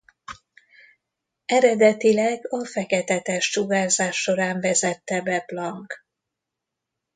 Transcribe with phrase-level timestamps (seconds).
[1.45, 6.05] Eredetileg a feketetest-sugárzás során vezette be Planck.